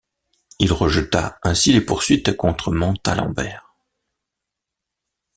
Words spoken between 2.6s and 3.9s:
Montalembert.